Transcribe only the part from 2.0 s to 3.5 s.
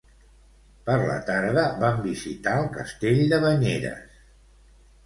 visitar el castell de